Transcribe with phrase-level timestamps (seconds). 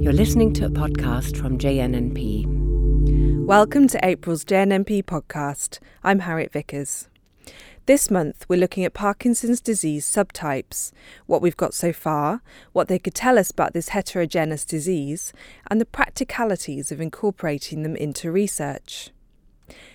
[0.00, 3.44] You're listening to a podcast from JNNP.
[3.44, 5.78] Welcome to April's JNNP podcast.
[6.02, 7.08] I'm Harriet Vickers.
[7.84, 10.92] This month, we're looking at Parkinson's disease subtypes,
[11.26, 12.40] what we've got so far,
[12.72, 15.34] what they could tell us about this heterogeneous disease,
[15.70, 19.10] and the practicalities of incorporating them into research.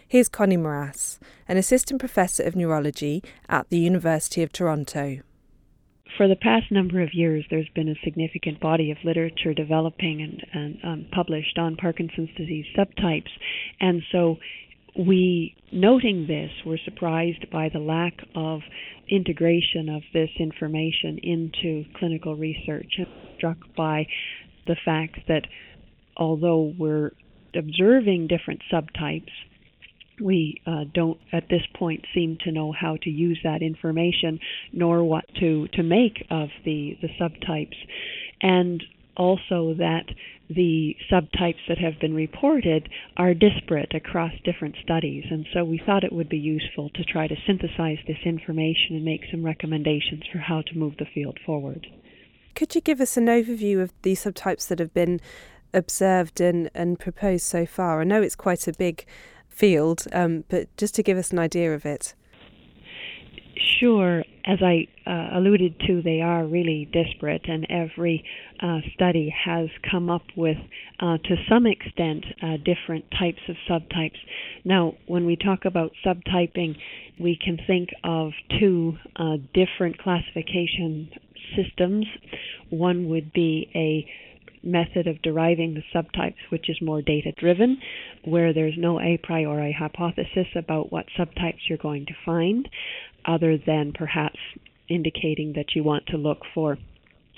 [0.08, 1.18] Here's Connie Marras,
[1.48, 5.22] an assistant professor of neurology at the University of Toronto
[6.18, 10.46] for the past number of years, there's been a significant body of literature developing and,
[10.54, 13.30] and um, published on Parkinson's disease subtypes.
[13.80, 14.38] And so,
[14.98, 18.62] we, noting this, were surprised by the lack of
[19.10, 23.08] integration of this information into clinical research and
[23.38, 24.08] struck by
[24.68, 25.44] the fact that
[26.16, 27.12] although we're
[27.54, 29.32] observing different subtypes,
[30.20, 34.40] we uh, don't at this point seem to know how to use that information
[34.72, 37.76] nor what to to make of the the subtypes.
[38.42, 38.84] And
[39.18, 40.06] also that
[40.50, 45.24] the subtypes that have been reported are disparate across different studies.
[45.30, 49.06] And so we thought it would be useful to try to synthesize this information and
[49.06, 51.88] make some recommendations for how to move the field forward.
[52.54, 55.20] Could you give us an overview of the subtypes that have been
[55.74, 58.02] observed and, and proposed so far?
[58.02, 59.06] I know it's quite a big
[59.56, 62.14] field, um, but just to give us an idea of it.
[63.80, 64.24] Sure.
[64.46, 68.24] As I uh, alluded to, they are really disparate, and every
[68.62, 70.58] uh, study has come up with,
[71.00, 74.18] uh, to some extent, uh, different types of subtypes.
[74.64, 76.76] Now, when we talk about subtyping,
[77.20, 81.10] we can think of two uh, different classification
[81.56, 82.06] systems.
[82.70, 84.08] One would be a
[84.66, 87.80] method of deriving the subtypes, which is more data driven,
[88.24, 92.68] where there's no a priori hypothesis about what subtypes you're going to find,
[93.26, 94.40] other than perhaps
[94.90, 96.78] indicating that you want to look for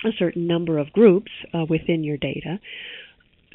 [0.04, 2.58] a certain number of groups uh, within your data.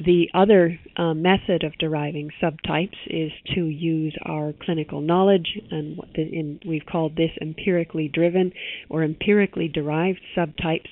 [0.04, 6.58] The other uh, method of deriving subtypes is to use our clinical knowledge, and in,
[6.66, 8.52] we've called this empirically driven
[8.88, 10.88] or empirically derived subtypes,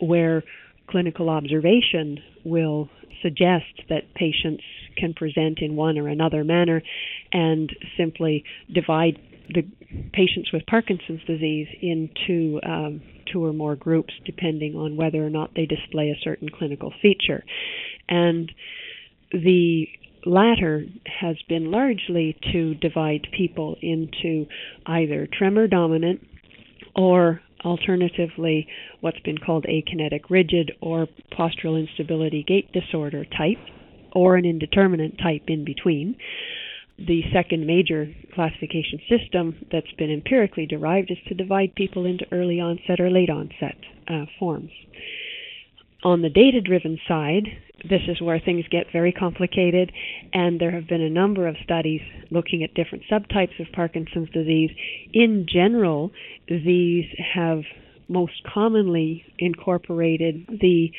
[0.00, 0.44] where
[0.88, 2.88] clinical observation will
[3.22, 4.62] suggest that patients
[4.96, 6.82] can present in one or another manner
[7.32, 9.18] and simply divide
[9.48, 9.62] the
[10.12, 13.00] patients with Parkinson's disease into um,
[13.32, 17.44] two or more groups depending on whether or not they display a certain clinical feature.
[18.08, 18.50] And
[19.32, 19.86] the
[20.26, 20.84] latter
[21.20, 24.46] has been largely to divide people into
[24.86, 26.26] either tremor dominant
[26.94, 28.66] or alternatively
[29.00, 33.58] what's been called akinetic rigid or postural instability gait disorder type,
[34.12, 36.16] or an indeterminate type in between.
[36.98, 42.60] The second major classification system that's been empirically derived is to divide people into early
[42.60, 43.76] onset or late onset
[44.08, 44.70] uh, forms.
[46.04, 47.44] On the data driven side,
[47.88, 49.92] this is where things get very complicated,
[50.32, 52.00] and there have been a number of studies
[52.30, 54.70] looking at different subtypes of Parkinson's disease.
[55.12, 56.12] In general,
[56.48, 57.62] these have
[58.08, 60.90] most commonly incorporated the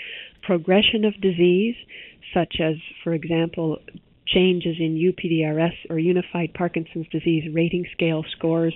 [0.43, 1.75] progression of disease,
[2.33, 3.79] such as, for example,
[4.33, 8.73] changes in UPDRS or Unified Parkinson's Disease Rating Scale scores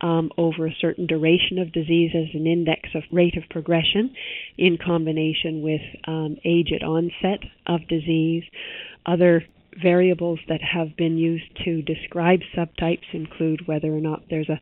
[0.00, 4.14] um, over a certain duration of disease as an index of rate of progression
[4.58, 8.44] in combination with um, age at onset of disease.
[9.06, 9.44] Other
[9.82, 14.60] variables that have been used to describe subtypes include whether or not there's a,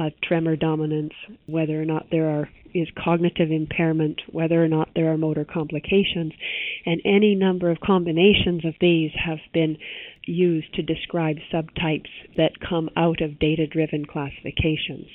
[0.00, 1.12] a, tremor dominance,
[1.46, 6.32] whether or not there are is cognitive impairment, whether or not there are motor complications,
[6.86, 9.76] and any number of combinations of these have been
[10.24, 15.08] used to describe subtypes that come out of data-driven classifications.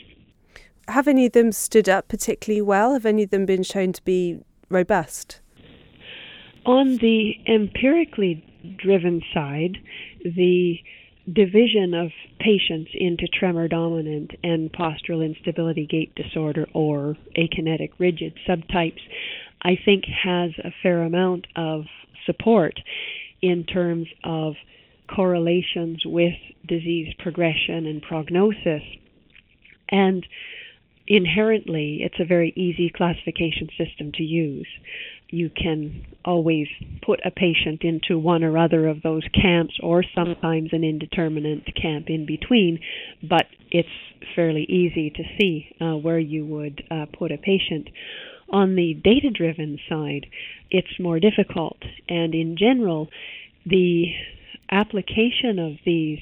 [0.88, 2.94] Have any of them stood up particularly well?
[2.94, 4.40] Have any of them been shown to be
[4.70, 5.40] robust?
[6.66, 8.44] On the empirically
[8.78, 9.78] driven side,
[10.24, 10.78] the
[11.32, 19.02] division of patients into tremor dominant and postural instability gait disorder or akinetic rigid subtypes,
[19.62, 21.86] I think has a fair amount of
[22.26, 22.80] support
[23.42, 24.54] in terms of
[25.14, 26.34] correlations with
[26.68, 28.84] disease progression and prognosis.
[29.90, 30.26] And
[31.08, 34.68] inherently, it's a very easy classification system to use
[35.30, 36.68] you can always
[37.06, 42.06] put a patient into one or other of those camps or sometimes an indeterminate camp
[42.10, 42.80] in between,
[43.28, 43.88] but it's
[44.36, 47.90] fairly easy to see uh, where you would uh, put a patient.
[48.50, 50.28] On the data driven side,
[50.70, 53.10] it's more difficult, and in general,
[53.66, 54.06] the
[54.72, 56.20] application of these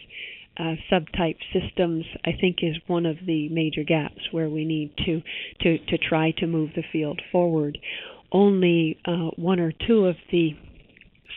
[0.57, 5.21] uh, subtype systems, I think, is one of the major gaps where we need to,
[5.61, 7.77] to, to try to move the field forward
[8.33, 10.55] only uh, one or two of the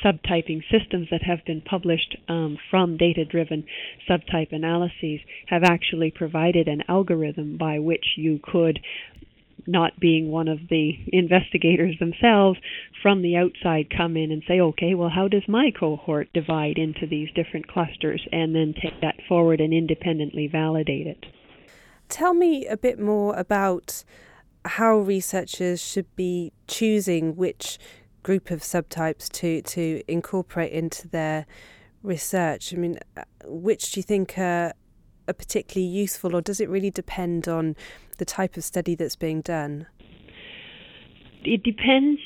[0.04, 3.64] subtyping systems that have been published um, from data driven
[4.08, 8.81] subtype analyses have actually provided an algorithm by which you could
[9.66, 12.58] not being one of the investigators themselves
[13.02, 17.06] from the outside come in and say, okay, well, how does my cohort divide into
[17.06, 21.26] these different clusters, and then take that forward and independently validate it.
[22.08, 24.04] Tell me a bit more about
[24.66, 27.78] how researchers should be choosing which
[28.22, 31.46] group of subtypes to, to incorporate into their
[32.02, 32.72] research.
[32.74, 34.72] I mean, uh, which do you think are,
[35.28, 37.76] are particularly useful, or does it really depend on
[38.18, 39.86] the type of study that's being done?
[41.44, 42.20] It depends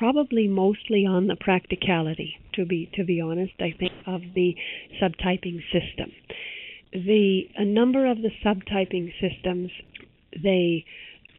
[0.00, 4.56] probably mostly on the practicality to be to be honest i think of the
[5.00, 6.10] subtyping system
[6.92, 9.70] the a number of the subtyping systems
[10.42, 10.86] they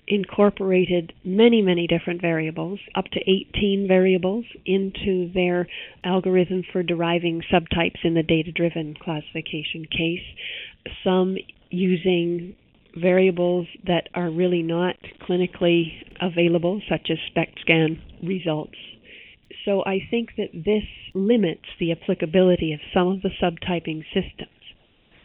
[0.07, 5.67] incorporated many, many different variables, up to 18 variables, into their
[6.03, 10.25] algorithm for deriving subtypes in the data driven classification case.
[11.03, 11.37] Some
[11.69, 12.55] using
[12.95, 14.95] variables that are really not
[15.27, 18.75] clinically available, such as SPECT scan results.
[19.65, 20.83] So I think that this
[21.13, 24.49] limits the applicability of some of the subtyping systems.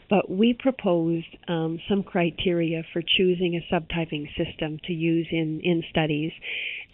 [0.09, 5.83] But we proposed um, some criteria for choosing a subtyping system to use in, in
[5.91, 6.33] studies,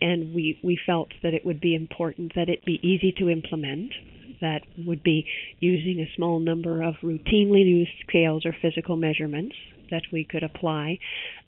[0.01, 3.93] and we, we felt that it would be important that it be easy to implement,
[4.41, 5.27] that would be
[5.61, 9.55] using a small number of routinely used scales or physical measurements
[9.91, 10.99] that we could apply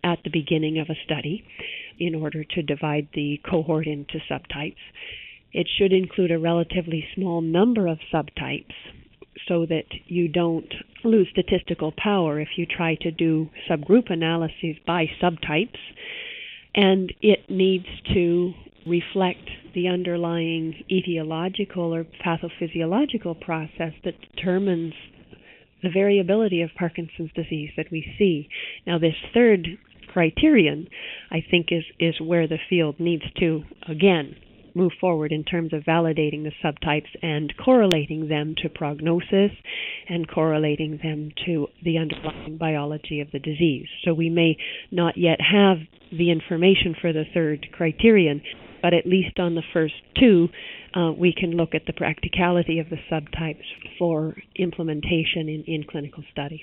[0.04, 1.44] at the beginning of a study
[1.98, 4.76] in order to divide the cohort into subtypes.
[5.52, 8.74] It should include a relatively small number of subtypes
[9.48, 10.72] so that you don't
[11.04, 15.78] lose statistical power if you try to do subgroup analyses by subtypes.
[16.74, 18.52] And it needs to
[18.86, 24.94] reflect the underlying etiological or pathophysiological process that determines
[25.82, 28.48] the variability of Parkinson's disease that we see.
[28.86, 29.66] Now, this third
[30.12, 30.88] criterion,
[31.30, 34.36] I think, is, is where the field needs to, again,
[34.74, 39.52] move forward in terms of validating the subtypes and correlating them to prognosis
[40.08, 43.86] and correlating them to the underlying biology of the disease.
[44.04, 44.56] So we may
[44.90, 45.78] not yet have
[46.10, 48.42] the information for the third criterion,
[48.82, 50.48] but at least on the first two,
[50.94, 53.64] uh, we can look at the practicality of the subtypes
[53.98, 56.60] for implementation in, in clinical studies.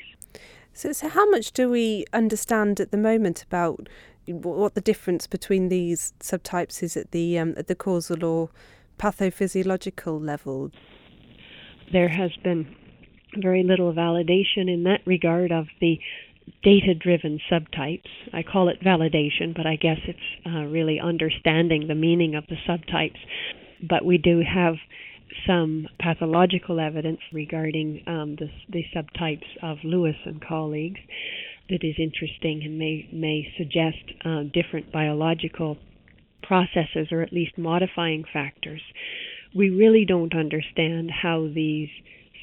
[0.73, 3.89] So, so, how much do we understand at the moment about
[4.27, 8.49] what the difference between these subtypes is at the um, at the causal or
[8.97, 10.71] pathophysiological level?
[11.91, 12.73] There has been
[13.37, 15.99] very little validation in that regard of the
[16.63, 18.07] data driven subtypes.
[18.33, 22.57] I call it validation, but I guess it's uh, really understanding the meaning of the
[22.67, 23.19] subtypes.
[23.87, 24.75] But we do have
[25.45, 30.99] some pathological evidence regarding um, the, the subtypes of Lewis and colleagues
[31.69, 35.77] that is interesting and may may suggest uh, different biological
[36.43, 38.81] processes or at least modifying factors.
[39.55, 41.89] We really don't understand how these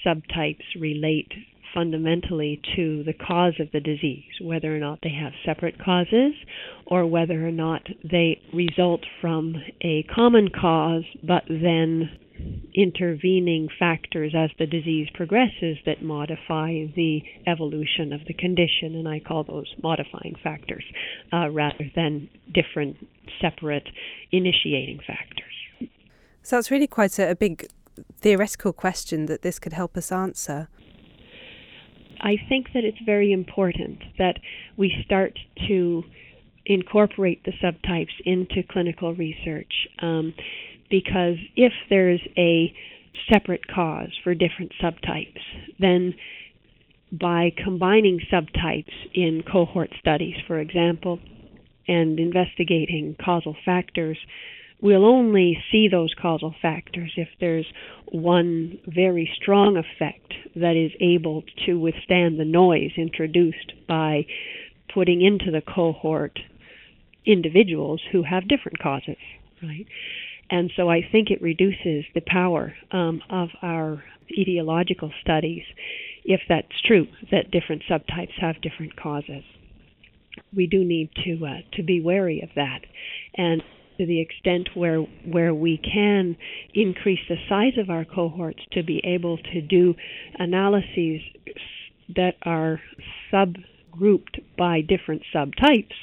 [0.05, 1.33] subtypes relate
[1.75, 6.33] fundamentally to the cause of the disease, whether or not they have separate causes
[6.87, 12.11] or whether or not they result from a common cause but then
[12.75, 19.21] intervening factors as the disease progresses that modify the evolution of the condition, and I
[19.21, 20.85] call those modifying factors
[21.33, 22.97] uh, rather than different
[23.41, 23.89] separate
[24.31, 25.91] initiating factors.
[26.43, 27.69] So it's really quite a, a big
[28.21, 30.69] theoretical question that this could help us answer.
[32.21, 34.39] I think that it's very important that
[34.77, 36.05] we start to
[36.67, 39.73] incorporate the subtypes into clinical research.
[40.01, 40.35] Um,
[40.91, 42.75] because if there's a
[43.33, 45.41] separate cause for different subtypes,
[45.79, 46.15] then
[47.11, 51.19] by combining subtypes in cohort studies, for example,
[51.87, 54.19] and investigating causal factors,
[54.81, 57.67] we'll only see those causal factors if there's
[58.13, 64.27] one very strong effect that is able to withstand the noise introduced by
[64.93, 66.39] putting into the cohort
[67.25, 69.17] individuals who have different causes,
[69.63, 69.87] right?
[70.51, 74.03] And so I think it reduces the power um, of our
[74.39, 75.65] etiological studies
[76.29, 79.43] if that's true, that different subtypes have different causes.
[80.55, 82.81] We do need to uh, to be wary of that,
[83.35, 83.63] and
[83.97, 86.37] to the extent where where we can
[86.75, 89.95] increase the size of our cohorts to be able to do
[90.39, 91.23] analyses
[92.15, 92.81] that are
[93.33, 95.95] subgrouped by different subtypes,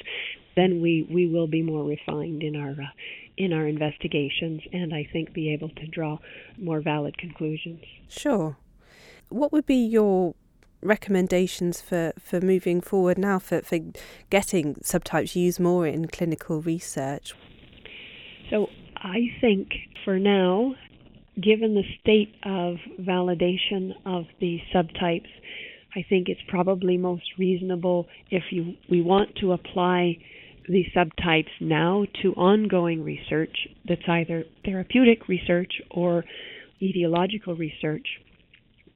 [0.56, 2.90] then we, we will be more refined in our uh,
[3.36, 6.18] in our investigations, and I think be able to draw
[6.58, 7.82] more valid conclusions.
[8.08, 8.56] Sure.
[9.28, 10.34] What would be your
[10.82, 13.78] recommendations for, for moving forward now for, for
[14.30, 17.34] getting subtypes used more in clinical research?
[18.50, 19.68] So I think
[20.04, 20.74] for now,
[21.42, 25.28] given the state of validation of the subtypes,
[25.94, 30.18] I think it's probably most reasonable if you we want to apply
[30.68, 36.24] the subtypes now to ongoing research that's either therapeutic research or
[36.82, 38.06] etiological research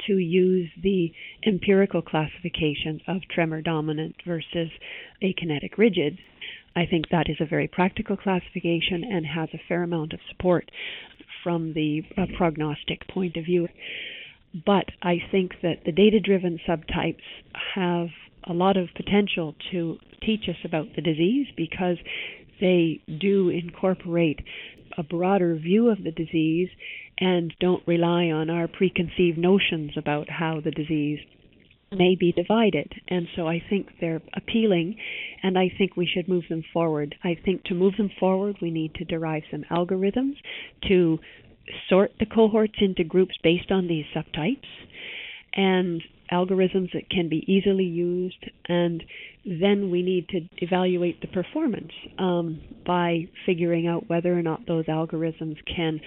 [0.07, 1.13] to use the
[1.47, 4.71] empirical classification of tremor dominant versus
[5.23, 6.19] akinetic rigid.
[6.75, 10.71] I think that is a very practical classification and has a fair amount of support
[11.43, 13.69] from the uh, prognostic point of view.
[14.67, 17.23] But I think that the data driven subtypes
[17.75, 18.09] have
[18.45, 21.97] a lot of potential to teach us about the disease because
[22.61, 24.41] they do incorporate
[24.99, 26.69] a broader view of the disease
[27.19, 31.21] and don't rely on our preconceived notions about how the disease
[31.93, 32.93] may be divided.
[33.09, 34.97] And so I think they're appealing,
[35.43, 37.15] and I think we should move them forward.
[37.25, 40.35] I think to move them forward, we need to derive some algorithms
[40.89, 41.19] to
[41.89, 44.67] sort the cohorts into groups based on these subtypes.
[45.53, 46.03] And
[46.33, 49.03] algorithms that can be easily used, and
[49.45, 54.87] then we need to evaluate the performance um, by figuring out whether or not those
[54.87, 56.01] algorithms can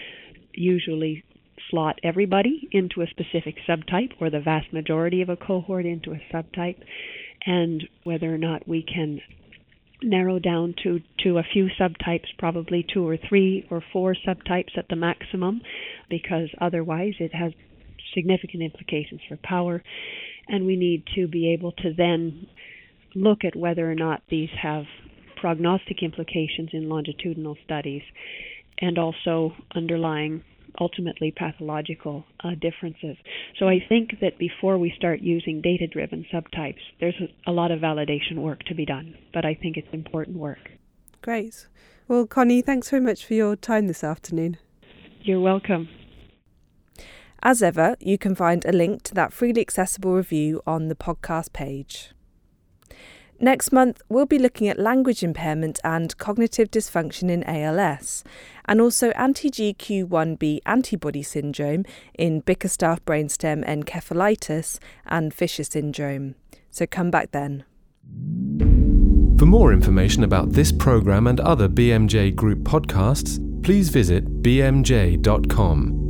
[0.54, 1.24] usually
[1.70, 6.22] slot everybody into a specific subtype or the vast majority of a cohort into a
[6.34, 6.78] subtype,
[7.46, 9.20] and whether or not we can
[10.02, 14.88] narrow down to, to a few subtypes, probably two or three or four subtypes at
[14.90, 15.62] the maximum,
[16.10, 17.54] because otherwise it has
[18.14, 19.84] significant implications for power,
[20.48, 22.48] and we need to be able to then
[23.16, 24.86] look at whether or not these have
[25.40, 28.02] prognostic implications in longitudinal studies
[28.80, 30.44] and also underlying
[30.80, 33.18] ultimately pathological uh, differences.
[33.60, 37.72] So I think that before we start using data driven subtypes, there's a, a lot
[37.72, 40.72] of validation work to be done, but I think it's important work.
[41.22, 41.68] Great.
[42.08, 44.58] Well, Connie, thanks very much for your time this afternoon.
[45.22, 45.88] You're welcome.
[47.46, 51.52] As ever, you can find a link to that freely accessible review on the podcast
[51.52, 52.12] page.
[53.38, 58.24] Next month, we'll be looking at language impairment and cognitive dysfunction in ALS,
[58.64, 61.84] and also anti GQ1B antibody syndrome
[62.18, 66.36] in Bickerstaff brainstem encephalitis and Fisher syndrome.
[66.72, 67.66] So come back then.
[69.38, 76.03] For more information about this programme and other BMJ Group podcasts, please visit bmj.com.